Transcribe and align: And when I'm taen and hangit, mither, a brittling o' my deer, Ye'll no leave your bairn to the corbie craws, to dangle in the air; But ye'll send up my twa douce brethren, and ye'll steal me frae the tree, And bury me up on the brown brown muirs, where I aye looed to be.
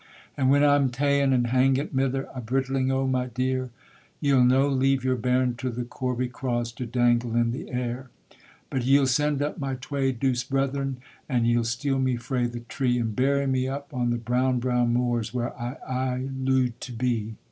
And 0.35 0.49
when 0.49 0.63
I'm 0.63 0.89
taen 0.89 1.31
and 1.31 1.45
hangit, 1.49 1.93
mither, 1.93 2.27
a 2.33 2.41
brittling 2.41 2.91
o' 2.91 3.05
my 3.05 3.27
deer, 3.27 3.69
Ye'll 4.19 4.43
no 4.43 4.67
leave 4.67 5.03
your 5.03 5.15
bairn 5.15 5.53
to 5.57 5.69
the 5.69 5.83
corbie 5.83 6.27
craws, 6.27 6.71
to 6.71 6.87
dangle 6.87 7.35
in 7.35 7.51
the 7.51 7.69
air; 7.69 8.09
But 8.71 8.83
ye'll 8.83 9.05
send 9.05 9.43
up 9.43 9.59
my 9.59 9.75
twa 9.75 10.11
douce 10.11 10.43
brethren, 10.43 10.97
and 11.29 11.45
ye'll 11.45 11.65
steal 11.65 11.99
me 11.99 12.15
frae 12.15 12.47
the 12.47 12.61
tree, 12.61 12.97
And 12.97 13.15
bury 13.15 13.45
me 13.45 13.67
up 13.67 13.93
on 13.93 14.09
the 14.09 14.17
brown 14.17 14.57
brown 14.57 14.91
muirs, 14.91 15.35
where 15.35 15.55
I 15.55 15.73
aye 15.87 16.29
looed 16.35 16.81
to 16.81 16.91
be. 16.93 17.35